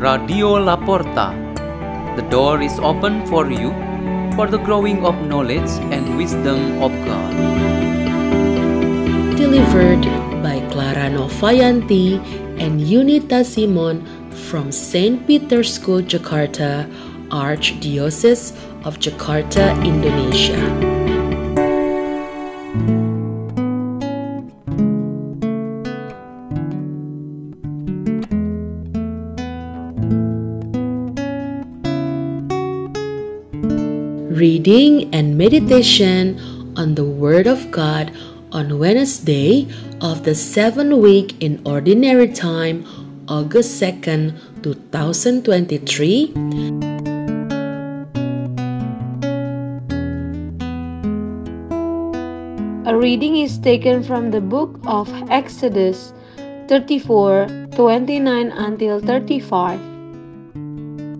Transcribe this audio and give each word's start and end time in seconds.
Radio 0.00 0.56
La 0.56 0.76
Porta. 0.76 1.26
The 2.16 2.22
door 2.30 2.62
is 2.62 2.78
open 2.78 3.26
for 3.26 3.50
you 3.50 3.68
for 4.34 4.46
the 4.46 4.56
growing 4.56 5.04
of 5.04 5.14
knowledge 5.26 5.68
and 5.92 6.16
wisdom 6.16 6.80
of 6.82 6.90
God. 7.04 7.34
Delivered 9.36 10.00
by 10.42 10.64
Clara 10.70 11.10
Novayanti 11.12 12.16
and 12.58 12.80
Yunita 12.80 13.44
Simon 13.44 14.00
from 14.48 14.72
St. 14.72 15.26
Peter's 15.26 15.74
School, 15.74 16.00
Jakarta, 16.00 16.88
Archdiocese 17.28 18.56
of 18.86 18.98
Jakarta, 19.00 19.76
Indonesia. 19.84 20.99
Reading 34.40 35.12
and 35.12 35.36
meditation 35.36 36.40
on 36.74 36.94
the 36.94 37.04
Word 37.04 37.46
of 37.46 37.70
God 37.70 38.10
on 38.52 38.78
Wednesday 38.78 39.68
of 40.00 40.24
the 40.24 40.34
seventh 40.34 40.96
week 40.96 41.36
in 41.44 41.60
Ordinary 41.66 42.32
Time, 42.32 42.88
August 43.28 43.76
2nd, 43.76 44.32
2023. 44.64 46.32
A 52.88 52.96
reading 52.96 53.36
is 53.44 53.58
taken 53.58 54.02
from 54.02 54.30
the 54.30 54.40
book 54.40 54.80
of 54.86 55.12
Exodus 55.28 56.14
34 56.66 57.68
29 57.76 58.48
until 58.56 59.00
35. 59.00 59.78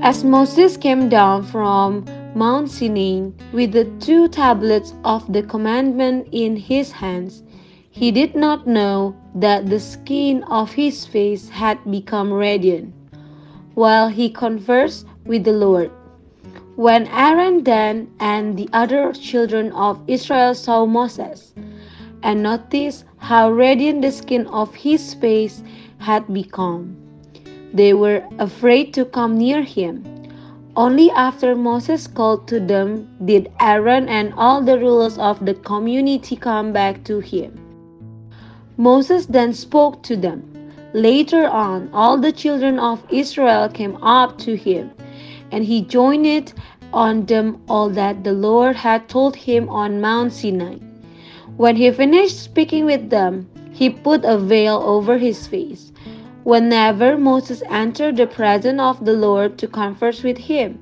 As 0.00 0.24
Moses 0.24 0.78
came 0.78 1.10
down 1.10 1.44
from 1.44 2.06
Mount 2.34 2.70
Sinai 2.70 3.30
with 3.52 3.72
the 3.72 3.84
two 4.00 4.26
tablets 4.26 4.94
of 5.04 5.30
the 5.30 5.42
commandment 5.42 6.28
in 6.32 6.56
his 6.56 6.90
hands, 6.90 7.42
he 7.90 8.10
did 8.10 8.34
not 8.34 8.66
know 8.66 9.14
that 9.34 9.68
the 9.68 9.78
skin 9.78 10.42
of 10.44 10.72
his 10.72 11.04
face 11.04 11.50
had 11.50 11.78
become 11.90 12.32
radiant 12.32 12.94
while 13.74 14.08
he 14.08 14.30
conversed 14.30 15.06
with 15.26 15.44
the 15.44 15.52
Lord. 15.52 15.90
When 16.76 17.06
Aaron 17.08 17.62
Dan, 17.62 18.08
and 18.18 18.56
the 18.56 18.68
other 18.72 19.12
children 19.12 19.70
of 19.72 20.00
Israel 20.06 20.54
saw 20.54 20.86
Moses 20.86 21.52
and 22.22 22.42
noticed 22.42 23.04
how 23.18 23.50
radiant 23.52 24.00
the 24.00 24.10
skin 24.10 24.46
of 24.46 24.74
his 24.74 25.12
face 25.12 25.62
had 25.98 26.32
become, 26.32 26.96
they 27.74 27.92
were 27.92 28.24
afraid 28.38 28.94
to 28.94 29.04
come 29.04 29.36
near 29.36 29.62
him. 29.62 30.21
Only 30.74 31.10
after 31.10 31.54
Moses 31.54 32.06
called 32.06 32.48
to 32.48 32.58
them 32.58 33.06
did 33.22 33.52
Aaron 33.60 34.08
and 34.08 34.32
all 34.38 34.62
the 34.62 34.78
rulers 34.78 35.18
of 35.18 35.44
the 35.44 35.52
community 35.52 36.34
come 36.34 36.72
back 36.72 37.04
to 37.04 37.20
him. 37.20 37.58
Moses 38.78 39.26
then 39.26 39.52
spoke 39.52 40.02
to 40.04 40.16
them. 40.16 40.42
Later 40.94 41.46
on, 41.46 41.90
all 41.92 42.16
the 42.16 42.32
children 42.32 42.78
of 42.78 43.02
Israel 43.10 43.68
came 43.68 43.96
up 44.02 44.38
to 44.38 44.56
him, 44.56 44.90
and 45.50 45.62
he 45.62 45.82
joined 45.82 46.54
on 46.94 47.26
them 47.26 47.60
all 47.68 47.90
that 47.90 48.24
the 48.24 48.32
Lord 48.32 48.74
had 48.74 49.10
told 49.10 49.36
him 49.36 49.68
on 49.68 50.00
Mount 50.00 50.32
Sinai. 50.32 50.76
When 51.58 51.76
he 51.76 51.90
finished 51.90 52.42
speaking 52.42 52.86
with 52.86 53.10
them, 53.10 53.46
he 53.72 53.90
put 53.90 54.24
a 54.24 54.38
veil 54.38 54.82
over 54.82 55.18
his 55.18 55.46
face. 55.46 55.91
Whenever 56.44 57.16
Moses 57.16 57.62
entered 57.70 58.16
the 58.16 58.26
presence 58.26 58.80
of 58.80 59.04
the 59.04 59.12
Lord 59.12 59.58
to 59.58 59.68
converse 59.68 60.24
with 60.24 60.38
him, 60.38 60.78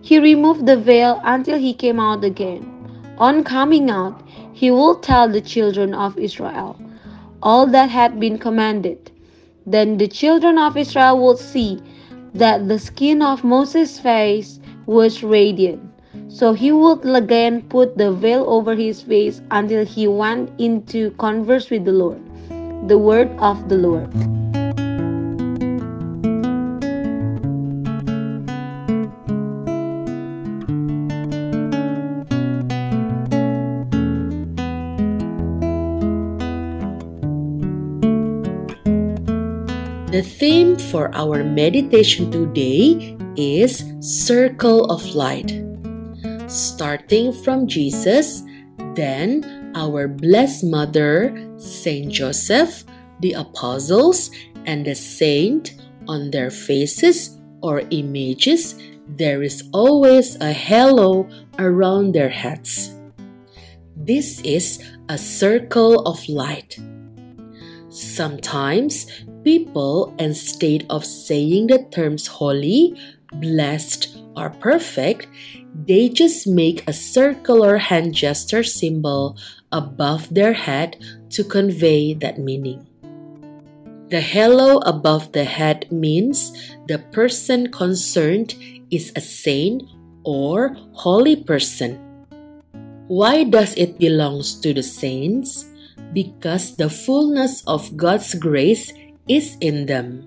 he 0.00 0.18
removed 0.18 0.64
the 0.64 0.78
veil 0.78 1.20
until 1.24 1.58
he 1.58 1.74
came 1.74 2.00
out 2.00 2.24
again. 2.24 2.64
On 3.18 3.44
coming 3.44 3.90
out, 3.90 4.22
he 4.54 4.70
would 4.70 5.02
tell 5.02 5.28
the 5.28 5.42
children 5.42 5.92
of 5.92 6.16
Israel 6.18 6.80
all 7.42 7.66
that 7.66 7.90
had 7.90 8.18
been 8.18 8.38
commanded. 8.38 9.10
Then 9.66 9.98
the 9.98 10.08
children 10.08 10.56
of 10.56 10.76
Israel 10.76 11.22
would 11.22 11.38
see 11.38 11.82
that 12.32 12.68
the 12.68 12.78
skin 12.78 13.20
of 13.20 13.44
Moses' 13.44 14.00
face 14.00 14.58
was 14.86 15.22
radiant. 15.22 15.82
So 16.28 16.54
he 16.54 16.72
would 16.72 17.04
again 17.04 17.62
put 17.68 17.98
the 17.98 18.10
veil 18.10 18.44
over 18.48 18.74
his 18.74 19.02
face 19.02 19.42
until 19.50 19.84
he 19.84 20.08
went 20.08 20.50
into 20.58 21.10
converse 21.12 21.68
with 21.68 21.84
the 21.84 21.92
Lord. 21.92 22.22
The 22.88 22.96
word 22.96 23.30
of 23.38 23.68
the 23.68 23.76
Lord. 23.76 24.37
The 40.08 40.22
theme 40.22 40.78
for 40.78 41.14
our 41.14 41.44
meditation 41.44 42.30
today 42.30 43.14
is 43.36 43.84
Circle 44.00 44.86
of 44.88 45.04
Light. 45.14 45.52
Starting 46.48 47.30
from 47.30 47.68
Jesus, 47.68 48.42
then 48.94 49.44
our 49.74 50.08
Blessed 50.08 50.64
Mother, 50.64 51.36
Saint 51.58 52.10
Joseph, 52.10 52.84
the 53.20 53.34
apostles, 53.34 54.30
and 54.64 54.86
the 54.86 54.94
saint, 54.94 55.76
on 56.08 56.30
their 56.30 56.50
faces 56.50 57.36
or 57.60 57.82
images, 57.90 58.80
there 59.08 59.42
is 59.42 59.68
always 59.74 60.36
a 60.40 60.52
halo 60.52 61.28
around 61.58 62.14
their 62.14 62.30
heads. 62.30 62.96
This 63.94 64.40
is 64.40 64.82
a 65.10 65.18
circle 65.18 66.00
of 66.08 66.26
light. 66.30 66.78
Sometimes 67.90 69.04
people, 69.48 70.12
instead 70.20 70.84
of 70.92 71.08
saying 71.08 71.72
the 71.72 71.80
terms 71.88 72.28
holy, 72.28 72.92
blessed, 73.40 74.20
or 74.36 74.52
perfect, 74.60 75.24
they 75.88 76.12
just 76.12 76.44
make 76.44 76.84
a 76.84 76.92
circular 76.92 77.80
hand 77.80 78.12
gesture 78.12 78.60
symbol 78.60 79.40
above 79.72 80.28
their 80.28 80.52
head 80.52 81.00
to 81.32 81.40
convey 81.40 82.12
that 82.12 82.36
meaning. 82.36 82.84
The 84.12 84.20
halo 84.20 84.84
above 84.84 85.32
the 85.32 85.48
head 85.48 85.88
means 85.88 86.52
the 86.84 87.00
person 87.08 87.72
concerned 87.72 88.52
is 88.92 89.16
a 89.16 89.24
saint 89.24 89.88
or 90.28 90.76
holy 90.92 91.40
person. 91.40 91.96
Why 93.08 93.48
does 93.48 93.72
it 93.80 93.96
belongs 93.96 94.60
to 94.60 94.76
the 94.76 94.84
saints? 94.84 95.64
Because 96.12 96.76
the 96.76 96.92
fullness 96.92 97.64
of 97.64 97.96
God's 97.96 98.36
grace 98.36 98.92
is 99.28 99.56
in 99.60 99.86
them. 99.86 100.26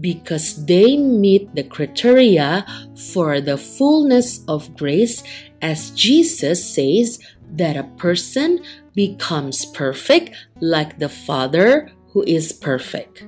Because 0.00 0.64
they 0.66 0.96
meet 0.96 1.54
the 1.54 1.64
criteria 1.64 2.64
for 3.12 3.40
the 3.40 3.58
fullness 3.58 4.44
of 4.46 4.74
grace, 4.76 5.22
as 5.62 5.90
Jesus 5.90 6.62
says 6.62 7.18
that 7.52 7.76
a 7.76 7.90
person 7.98 8.62
becomes 8.94 9.64
perfect 9.66 10.36
like 10.60 10.98
the 10.98 11.08
Father 11.08 11.90
who 12.12 12.22
is 12.26 12.52
perfect. 12.52 13.26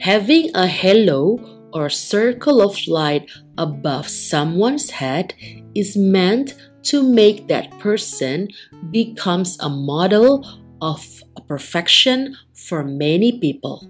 Having 0.00 0.50
a 0.54 0.66
halo 0.66 1.38
or 1.72 1.88
circle 1.88 2.60
of 2.60 2.76
light 2.88 3.30
above 3.58 4.08
someone's 4.08 4.90
head 4.90 5.34
is 5.74 5.96
meant 5.96 6.54
to 6.82 7.02
make 7.02 7.46
that 7.48 7.70
person 7.78 8.48
becomes 8.90 9.58
a 9.60 9.68
model 9.68 10.44
of 10.80 11.22
perfection 11.46 12.36
for 12.70 12.84
many 12.84 13.36
people. 13.40 13.82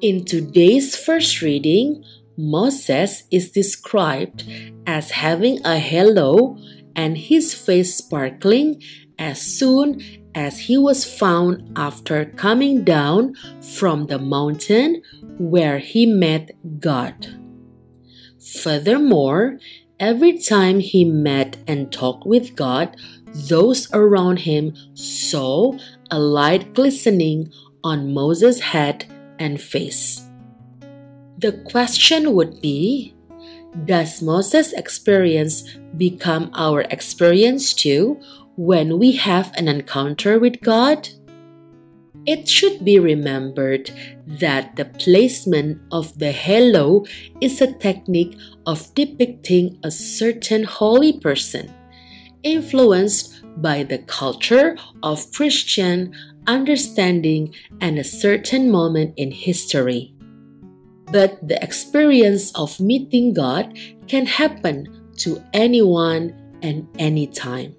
In 0.00 0.24
today's 0.24 0.96
first 0.96 1.42
reading, 1.42 2.02
Moses 2.38 3.24
is 3.30 3.52
described 3.52 4.48
as 4.86 5.10
having 5.10 5.60
a 5.62 5.78
halo 5.78 6.56
and 6.96 7.18
his 7.18 7.52
face 7.52 7.94
sparkling 7.96 8.82
as 9.18 9.42
soon 9.42 10.00
as 10.34 10.58
he 10.58 10.78
was 10.78 11.04
found 11.04 11.70
after 11.76 12.24
coming 12.24 12.82
down 12.82 13.34
from 13.60 14.06
the 14.06 14.18
mountain 14.18 15.02
where 15.38 15.78
he 15.78 16.06
met 16.06 16.50
God. 16.80 17.28
Furthermore, 18.40 19.58
every 20.00 20.38
time 20.38 20.80
he 20.80 21.04
met 21.04 21.58
and 21.68 21.92
talked 21.92 22.26
with 22.26 22.56
God, 22.56 22.96
those 23.34 23.92
around 23.92 24.40
him 24.40 24.74
saw 24.94 25.76
a 26.10 26.18
light 26.18 26.74
glistening 26.74 27.52
on 27.82 28.14
Moses' 28.14 28.60
head 28.60 29.06
and 29.38 29.60
face. 29.60 30.28
The 31.38 31.52
question 31.52 32.34
would 32.34 32.60
be 32.60 33.14
Does 33.84 34.22
Moses' 34.22 34.72
experience 34.72 35.66
become 35.96 36.50
our 36.54 36.82
experience 36.82 37.74
too 37.74 38.20
when 38.56 38.98
we 38.98 39.12
have 39.12 39.52
an 39.56 39.66
encounter 39.68 40.38
with 40.38 40.60
God? 40.62 41.08
It 42.24 42.48
should 42.48 42.84
be 42.84 42.98
remembered 42.98 43.90
that 44.40 44.76
the 44.76 44.86
placement 44.86 45.82
of 45.92 46.18
the 46.18 46.32
halo 46.32 47.04
is 47.42 47.60
a 47.60 47.72
technique 47.74 48.38
of 48.64 48.94
depicting 48.94 49.78
a 49.82 49.90
certain 49.90 50.64
holy 50.64 51.20
person, 51.20 51.68
influenced 52.44 53.42
by 53.60 53.82
the 53.82 53.98
culture 53.98 54.76
of 55.02 55.32
Christian 55.32 56.14
understanding 56.46 57.54
and 57.80 57.98
a 57.98 58.04
certain 58.04 58.70
moment 58.70 59.14
in 59.16 59.30
history. 59.30 60.14
But 61.10 61.38
the 61.46 61.62
experience 61.62 62.52
of 62.54 62.80
meeting 62.80 63.34
God 63.34 63.78
can 64.08 64.26
happen 64.26 65.10
to 65.18 65.42
anyone 65.52 66.34
and 66.62 66.88
anytime. 66.98 67.74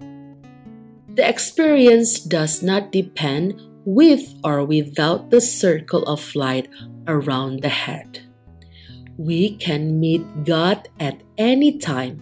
The 1.16 1.28
experience 1.28 2.20
does 2.20 2.62
not 2.62 2.92
depend 2.92 3.62
with 3.86 4.34
or 4.44 4.66
without 4.66 5.30
the 5.30 5.42
circle 5.42 6.04
of 6.04 6.36
light 6.36 6.68
around 7.08 7.62
the 7.62 7.70
head. 7.70 8.20
We 9.18 9.56
can 9.58 10.00
meet 10.00 10.26
God 10.44 10.90
at 11.00 11.22
any 11.38 11.78
time. 11.78 12.22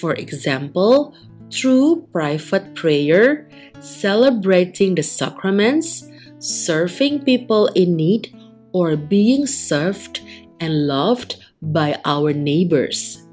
For 0.00 0.14
example, 0.14 1.14
through 1.50 2.08
private 2.12 2.74
prayer, 2.74 3.48
celebrating 3.80 4.94
the 4.94 5.02
sacraments, 5.02 6.08
serving 6.38 7.24
people 7.24 7.66
in 7.74 7.96
need, 7.96 8.34
or 8.72 8.96
being 8.96 9.46
served 9.46 10.20
and 10.60 10.86
loved 10.86 11.36
by 11.62 11.98
our 12.04 12.32
neighbors. 12.32 13.24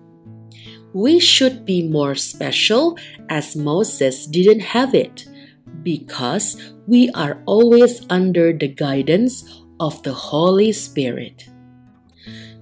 We 0.93 1.19
should 1.19 1.65
be 1.65 1.87
more 1.87 2.15
special 2.15 2.97
as 3.29 3.55
Moses 3.55 4.25
didn't 4.27 4.61
have 4.61 4.95
it 4.95 5.25
because 5.83 6.73
we 6.87 7.09
are 7.11 7.41
always 7.45 8.05
under 8.09 8.53
the 8.53 8.69
guidance 8.69 9.43
of 9.79 10.01
the 10.03 10.13
Holy 10.13 10.71
Spirit. 10.71 11.49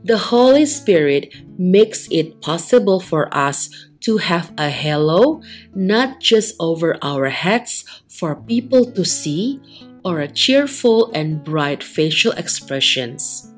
The 0.04 0.18
Holy 0.18 0.66
Spirit 0.66 1.34
makes 1.58 2.08
it 2.12 2.42
possible 2.42 3.00
for 3.00 3.34
us 3.34 3.70
to 4.04 4.18
have 4.18 4.52
a 4.58 4.70
halo 4.70 5.42
not 5.74 6.20
just 6.20 6.56
over 6.60 6.98
our 7.02 7.30
heads 7.30 7.84
for 8.08 8.36
people 8.36 8.92
to 8.92 9.04
see 9.04 9.60
or 10.06 10.20
a 10.20 10.28
cheerful 10.28 11.12
and 11.14 11.44
bright 11.44 11.84
facial 11.84 12.32
expressions. 12.34 13.50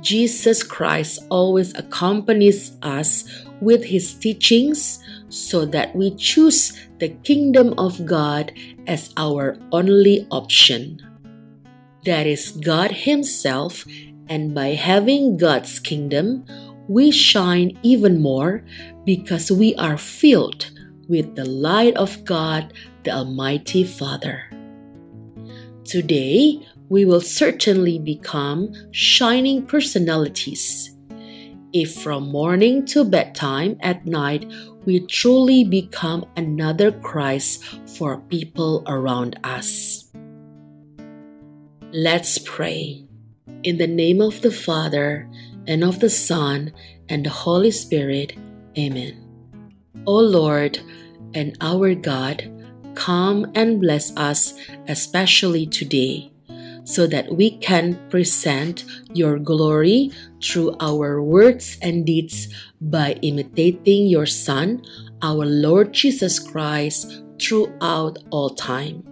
Jesus 0.00 0.62
Christ 0.62 1.20
always 1.28 1.74
accompanies 1.74 2.72
us 2.82 3.44
with 3.60 3.84
his 3.84 4.14
teachings 4.14 5.04
so 5.28 5.64
that 5.64 5.94
we 5.94 6.14
choose 6.16 6.76
the 6.98 7.08
kingdom 7.22 7.74
of 7.78 8.04
God 8.04 8.52
as 8.86 9.12
our 9.16 9.56
only 9.72 10.26
option. 10.30 11.00
That 12.04 12.26
is 12.26 12.52
God 12.52 12.90
Himself, 12.90 13.84
and 14.28 14.54
by 14.54 14.74
having 14.74 15.36
God's 15.36 15.78
kingdom, 15.78 16.44
we 16.90 17.12
shine 17.12 17.78
even 17.84 18.20
more 18.20 18.64
because 19.04 19.52
we 19.52 19.76
are 19.76 19.96
filled 19.96 20.72
with 21.08 21.36
the 21.36 21.44
light 21.44 21.94
of 21.94 22.24
God, 22.24 22.74
the 23.04 23.12
Almighty 23.12 23.84
Father. 23.84 24.42
Today, 25.84 26.58
we 26.88 27.04
will 27.04 27.20
certainly 27.20 28.00
become 28.00 28.74
shining 28.90 29.64
personalities. 29.66 30.90
If 31.72 31.94
from 31.94 32.32
morning 32.32 32.84
to 32.86 33.04
bedtime 33.04 33.78
at 33.82 34.04
night 34.04 34.50
we 34.84 35.06
truly 35.06 35.62
become 35.62 36.26
another 36.36 36.90
Christ 36.90 37.62
for 37.94 38.18
people 38.22 38.82
around 38.88 39.38
us. 39.44 40.10
Let's 41.92 42.38
pray. 42.38 43.06
In 43.62 43.78
the 43.78 43.86
name 43.86 44.20
of 44.20 44.40
the 44.40 44.50
Father, 44.50 45.30
and 45.70 45.84
of 45.84 46.00
the 46.00 46.10
Son, 46.10 46.72
and 47.08 47.24
the 47.24 47.30
Holy 47.30 47.70
Spirit. 47.70 48.34
Amen. 48.76 49.14
O 50.04 50.18
Lord 50.18 50.80
and 51.32 51.56
our 51.60 51.94
God, 51.94 52.42
come 52.94 53.46
and 53.54 53.80
bless 53.80 54.14
us, 54.16 54.52
especially 54.88 55.66
today, 55.66 56.32
so 56.82 57.06
that 57.06 57.32
we 57.32 57.56
can 57.58 57.94
present 58.10 58.84
your 59.14 59.38
glory 59.38 60.10
through 60.42 60.74
our 60.80 61.22
words 61.22 61.78
and 61.80 62.04
deeds 62.04 62.52
by 62.80 63.12
imitating 63.22 64.08
your 64.08 64.26
Son, 64.26 64.82
our 65.22 65.46
Lord 65.46 65.92
Jesus 65.94 66.40
Christ, 66.40 67.22
throughout 67.38 68.18
all 68.30 68.50
time. 68.50 69.09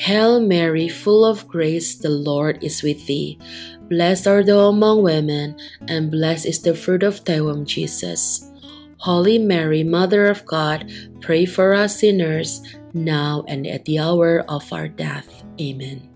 Hail 0.00 0.40
Mary, 0.40 0.88
full 0.88 1.28
of 1.28 1.44
grace, 1.44 2.00
the 2.00 2.08
Lord 2.08 2.64
is 2.64 2.80
with 2.80 3.04
thee. 3.04 3.36
Blessed 3.92 4.26
art 4.26 4.46
thou 4.46 4.72
among 4.72 5.04
women, 5.04 5.60
and 5.92 6.10
blessed 6.10 6.46
is 6.46 6.64
the 6.64 6.72
fruit 6.72 7.04
of 7.04 7.20
thy 7.28 7.44
womb, 7.44 7.68
Jesus. 7.68 8.40
Holy 8.96 9.36
Mary, 9.36 9.84
Mother 9.84 10.24
of 10.24 10.40
God, 10.46 10.88
pray 11.20 11.44
for 11.44 11.76
us 11.76 12.00
sinners, 12.00 12.64
now 12.96 13.44
and 13.44 13.66
at 13.66 13.84
the 13.84 14.00
hour 14.00 14.40
of 14.48 14.64
our 14.72 14.88
death. 14.88 15.28
Amen. 15.60 16.08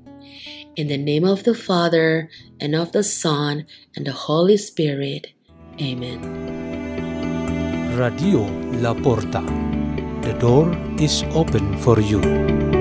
In 0.76 0.88
the 0.88 0.96
name 0.96 1.28
of 1.28 1.44
the 1.44 1.54
Father, 1.54 2.30
and 2.64 2.72
of 2.74 2.92
the 2.96 3.04
Son, 3.04 3.68
and 3.96 4.06
the 4.06 4.16
Holy 4.16 4.56
Spirit. 4.56 5.36
Amen. 5.76 6.24
Radio 8.00 8.48
La 8.80 8.96
Porta. 8.96 9.44
The 10.24 10.32
door 10.40 10.72
is 10.96 11.20
open 11.36 11.76
for 11.84 12.00
you. 12.00 12.73